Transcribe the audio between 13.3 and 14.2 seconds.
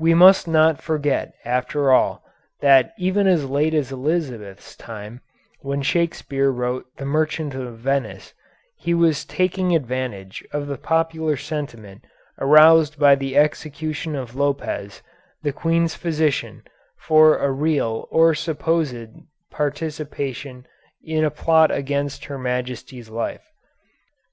execution